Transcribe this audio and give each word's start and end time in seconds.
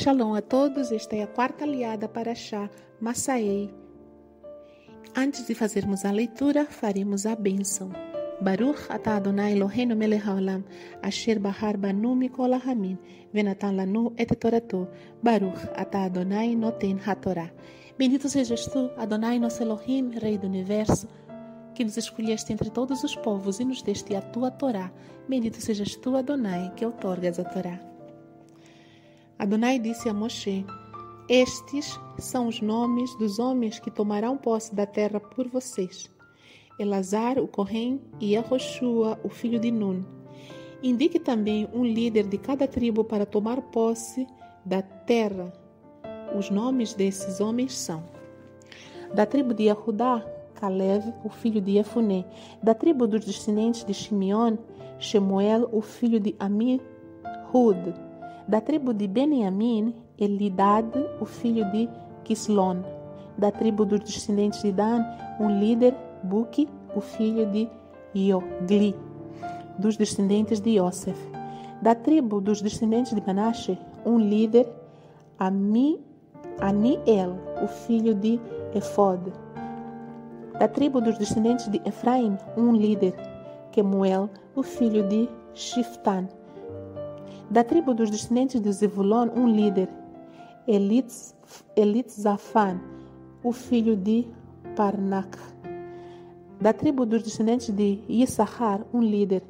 Shalom 0.00 0.34
a 0.34 0.40
todos, 0.40 0.92
esta 0.92 1.14
é 1.14 1.22
a 1.22 1.26
quarta 1.26 1.64
aliada 1.64 2.08
para 2.08 2.34
Chá 2.34 2.70
Massaei. 3.02 3.70
Antes 5.14 5.46
de 5.46 5.54
fazermos 5.54 6.06
a 6.06 6.10
leitura, 6.10 6.64
faremos 6.64 7.26
a 7.26 7.36
bênção. 7.36 7.92
Baruch 8.40 8.80
atah 8.88 9.16
Adonai 9.16 9.52
Eloheinu 9.52 9.94
melech 9.94 10.26
haolam, 10.26 10.64
asher 11.02 11.38
bahar 11.38 11.76
banu 11.76 12.16
mikol 12.16 12.54
hamin, 12.54 12.98
venatan 13.30 13.76
lanu 13.76 14.14
et 14.16 14.34
torato. 14.40 14.88
Baruch 15.22 15.68
atah 15.76 16.04
Adonai 16.04 16.56
noten 16.56 16.98
hatorá. 17.04 17.52
Bendito 17.98 18.30
sejas 18.30 18.68
tu, 18.72 18.90
Adonai 18.96 19.38
nosso 19.38 19.62
Elohim, 19.62 20.12
Rei 20.12 20.38
do 20.38 20.46
Universo, 20.46 21.08
que 21.74 21.84
nos 21.84 21.98
escolheste 21.98 22.54
entre 22.54 22.70
todos 22.70 23.04
os 23.04 23.14
povos 23.16 23.60
e 23.60 23.66
nos 23.66 23.82
deste 23.82 24.16
a 24.16 24.22
tua 24.22 24.50
Torá. 24.50 24.90
Bendito 25.28 25.60
sejas 25.60 25.94
tu, 25.96 26.16
Adonai, 26.16 26.72
que 26.74 26.86
outorgas 26.86 27.38
a 27.38 27.44
Torá. 27.44 27.89
Adonai 29.40 29.78
disse 29.78 30.06
a 30.06 30.12
Moshe: 30.12 30.66
Estes 31.26 31.98
são 32.18 32.46
os 32.46 32.60
nomes 32.60 33.16
dos 33.16 33.38
homens 33.38 33.78
que 33.78 33.90
tomarão 33.90 34.36
posse 34.36 34.74
da 34.74 34.84
terra 34.84 35.18
por 35.18 35.48
vocês. 35.48 36.10
Elazar, 36.78 37.38
o 37.38 37.48
Corém, 37.48 38.02
e 38.20 38.34
Yehoshua, 38.34 39.18
o 39.24 39.30
filho 39.30 39.58
de 39.58 39.70
Nun. 39.70 40.02
Indique 40.82 41.18
também 41.18 41.66
um 41.72 41.86
líder 41.86 42.26
de 42.26 42.36
cada 42.36 42.68
tribo 42.68 43.02
para 43.02 43.24
tomar 43.24 43.62
posse 43.62 44.26
da 44.62 44.82
terra. 44.82 45.50
Os 46.38 46.50
nomes 46.50 46.92
desses 46.92 47.40
homens 47.40 47.74
são: 47.74 48.04
da 49.14 49.24
tribo 49.24 49.54
de 49.54 49.68
Yehudá, 49.68 50.22
Caleb, 50.52 51.14
o 51.24 51.30
filho 51.30 51.62
de 51.62 51.78
Efuné; 51.78 52.26
da 52.62 52.74
tribo 52.74 53.06
dos 53.06 53.24
descendentes 53.24 53.86
de 53.86 53.94
Shimeon, 53.94 54.58
Shemuel, 54.98 55.66
o 55.72 55.80
filho 55.80 56.20
de 56.20 56.36
Amihud; 56.38 58.09
da 58.50 58.60
tribo 58.60 58.92
de 58.92 59.06
Benjamim, 59.06 59.94
Elidad, 60.18 60.84
o 61.20 61.24
filho 61.24 61.64
de 61.70 61.88
Kislon; 62.24 62.82
da 63.38 63.52
tribo 63.52 63.84
dos 63.84 64.00
descendentes 64.00 64.60
de 64.60 64.72
Dan, 64.72 65.04
um 65.38 65.60
líder, 65.60 65.94
Buki, 66.24 66.68
o 66.96 67.00
filho 67.00 67.46
de 67.46 67.68
Iogli; 68.12 68.96
dos 69.78 69.96
descendentes 69.96 70.58
de 70.60 70.70
Yosef; 70.70 71.16
da 71.80 71.94
tribo 71.94 72.40
dos 72.40 72.60
descendentes 72.60 73.14
de 73.14 73.22
Manasseh, 73.24 73.78
um 74.04 74.18
líder, 74.18 74.66
Ami, 75.38 76.00
Aniel, 76.60 77.38
o 77.62 77.68
filho 77.68 78.16
de 78.16 78.40
Efod; 78.74 79.32
da 80.58 80.66
tribo 80.66 81.00
dos 81.00 81.16
descendentes 81.18 81.68
de 81.68 81.80
Efraim, 81.84 82.36
um 82.56 82.72
líder, 82.72 83.14
Kemuel, 83.70 84.28
o 84.56 84.62
filho 84.64 85.08
de 85.08 85.28
Shiftan; 85.54 86.26
da 87.50 87.64
tribo 87.64 87.92
dos 87.92 88.10
descendentes 88.10 88.60
de 88.60 88.72
Zevulon, 88.72 89.28
um 89.34 89.48
líder, 89.48 89.88
Elitz, 90.68 91.34
Elitzafan, 91.74 92.80
o 93.42 93.50
filho 93.50 93.96
de 93.96 94.28
Parnak. 94.76 95.36
Da 96.60 96.72
tribo 96.72 97.04
dos 97.04 97.24
descendentes 97.24 97.74
de 97.74 98.04
Issachar, 98.08 98.82
um 98.94 99.00
líder, 99.00 99.42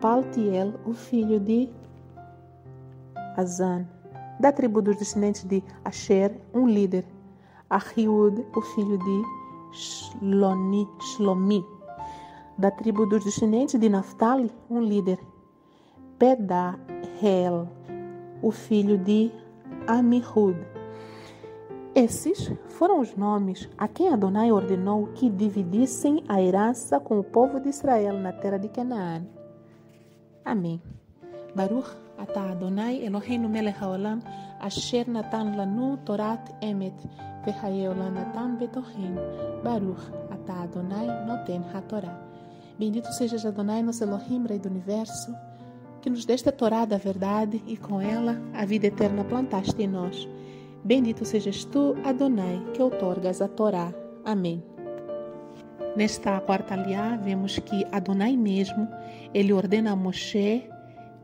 Paltiel, 0.00 0.74
o 0.84 0.92
filho 0.92 1.38
de 1.38 1.70
Azan. 3.36 3.86
Da 4.40 4.50
tribo 4.50 4.82
dos 4.82 4.96
descendentes 4.96 5.44
de 5.44 5.62
Asher, 5.84 6.40
um 6.52 6.66
líder, 6.66 7.04
Ahiud, 7.70 8.44
o 8.56 8.60
filho 8.60 8.98
de 8.98 9.22
Shloni, 9.72 10.88
Shlomi. 11.00 11.64
Da 12.58 12.72
tribo 12.72 13.06
dos 13.06 13.24
descendentes 13.24 13.78
de 13.78 13.88
Naphtali, 13.88 14.50
um 14.68 14.80
líder, 14.80 15.18
Pedahel, 16.18 17.68
o 18.40 18.50
filho 18.50 18.96
de 18.98 19.30
Amihud. 19.86 20.56
Esses 21.94 22.52
foram 22.68 23.00
os 23.00 23.14
nomes 23.16 23.68
a 23.78 23.86
quem 23.86 24.08
Adonai 24.08 24.50
ordenou 24.50 25.08
que 25.08 25.30
dividissem 25.30 26.24
a 26.28 26.40
herança 26.40 26.98
com 26.98 27.18
o 27.18 27.24
povo 27.24 27.60
de 27.60 27.68
Israel 27.68 28.18
na 28.18 28.32
terra 28.32 28.58
de 28.58 28.68
Canaã. 28.68 29.22
Amém. 30.44 30.82
Baruch 31.54 31.96
atah 32.18 32.50
Adonai 32.50 33.04
Eloheinu 33.04 33.48
melech 33.48 33.78
haolam 33.78 34.20
asher 34.60 35.08
natan 35.08 35.56
lanu 35.56 35.96
torat 36.04 36.50
emet 36.60 36.98
vehayeu 37.44 37.94
lanatan 37.94 38.56
betohem. 38.58 39.14
Baruch 39.62 40.10
atah 40.30 40.62
Adonai 40.62 41.06
noten 41.26 41.62
hatorá. 41.72 42.34
Bendito 42.76 43.12
sejas 43.12 43.46
Adonai, 43.46 43.82
nosso 43.82 44.02
Elohim, 44.02 44.46
Rei 44.46 44.58
do 44.58 44.68
Universo, 44.68 45.32
que 46.04 46.10
nos 46.10 46.26
deste 46.26 46.50
a 46.50 46.52
Torá 46.52 46.84
da 46.84 46.98
verdade 46.98 47.62
e 47.66 47.78
com 47.78 47.98
ela 47.98 48.38
a 48.52 48.66
vida 48.66 48.88
eterna 48.88 49.24
plantaste 49.24 49.80
em 49.80 49.86
nós. 49.86 50.28
Bendito 50.84 51.24
sejas 51.24 51.64
tu, 51.64 51.96
Adonai, 52.04 52.62
que 52.74 52.82
outorgas 52.82 53.40
a 53.40 53.48
Torá. 53.48 53.90
Amém. 54.22 54.62
Nesta 55.96 56.38
quarta 56.42 56.74
aliá, 56.74 57.16
vemos 57.16 57.58
que 57.58 57.86
Adonai 57.90 58.36
mesmo, 58.36 58.86
ele 59.32 59.54
ordena 59.54 59.92
a 59.92 59.96
Moshe 59.96 60.68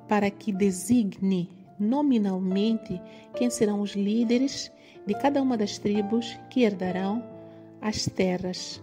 para 0.08 0.30
que 0.30 0.50
designe 0.50 1.50
nominalmente 1.78 2.98
quem 3.34 3.50
serão 3.50 3.82
os 3.82 3.90
líderes 3.90 4.72
de 5.06 5.12
cada 5.12 5.42
uma 5.42 5.58
das 5.58 5.76
tribos 5.76 6.40
que 6.48 6.62
herdarão 6.62 7.22
as 7.82 8.06
terras 8.06 8.82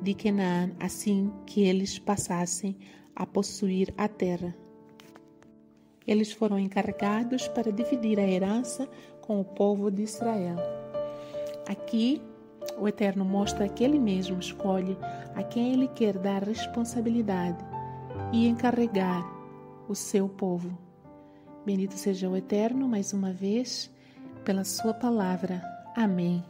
de 0.00 0.14
Canaã, 0.14 0.70
assim 0.78 1.32
que 1.46 1.64
eles 1.64 1.98
passassem 1.98 2.76
a 3.16 3.26
possuir 3.26 3.92
a 3.98 4.06
terra. 4.06 4.61
Eles 6.06 6.32
foram 6.32 6.58
encarregados 6.58 7.48
para 7.48 7.72
dividir 7.72 8.18
a 8.18 8.26
herança 8.26 8.88
com 9.20 9.40
o 9.40 9.44
povo 9.44 9.90
de 9.90 10.02
Israel. 10.02 10.56
Aqui, 11.68 12.20
o 12.78 12.88
Eterno 12.88 13.24
mostra 13.24 13.68
que 13.68 13.84
Ele 13.84 13.98
mesmo 13.98 14.38
escolhe 14.38 14.96
a 15.34 15.42
quem 15.42 15.72
Ele 15.72 15.88
quer 15.88 16.18
dar 16.18 16.42
responsabilidade 16.42 17.64
e 18.32 18.46
encarregar 18.46 19.24
o 19.88 19.94
seu 19.94 20.28
povo. 20.28 20.76
Bendito 21.64 21.94
seja 21.94 22.28
o 22.28 22.36
Eterno 22.36 22.88
mais 22.88 23.12
uma 23.12 23.32
vez 23.32 23.90
pela 24.44 24.64
Sua 24.64 24.92
palavra. 24.92 25.62
Amém. 25.94 26.42